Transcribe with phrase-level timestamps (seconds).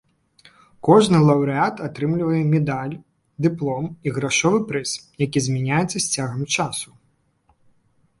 [0.87, 2.95] Кожны лаўрэат атрымлівае медаль,
[3.47, 4.89] дыплом і грашовы прыз,
[5.25, 6.89] які змяняецца з цягам часу.